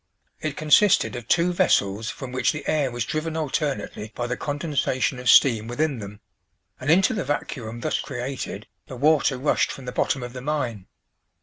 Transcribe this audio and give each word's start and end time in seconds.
It 0.39 0.57
consisted 0.57 1.15
of 1.15 1.27
two 1.27 1.53
vessels 1.53 2.09
from 2.09 2.31
which 2.31 2.51
the 2.51 2.67
air 2.67 2.89
was 2.89 3.05
driven 3.05 3.37
alternately 3.37 4.11
by 4.15 4.25
the 4.25 4.35
condensation 4.35 5.19
of 5.19 5.29
steam 5.29 5.67
within 5.67 5.99
them, 5.99 6.21
and 6.79 6.89
into 6.89 7.13
the 7.13 7.23
vacuum 7.23 7.81
thus 7.81 7.99
created 7.99 8.65
the 8.87 8.95
water 8.95 9.37
rushed 9.37 9.71
from 9.71 9.85
the 9.85 9.91
bottom 9.91 10.23
of 10.23 10.33
the 10.33 10.41
mine. 10.41 10.87